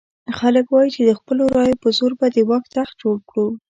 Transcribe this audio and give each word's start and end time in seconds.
خلک 0.39 0.65
وایي 0.69 0.89
چې 0.95 1.01
د 1.05 1.11
خپلو 1.19 1.43
رایو 1.55 1.81
په 1.83 1.89
زور 1.97 2.11
به 2.19 2.27
د 2.35 2.37
واک 2.49 2.65
تخت 2.75 2.93
جوړ 3.01 3.17
کړو. 3.29 3.47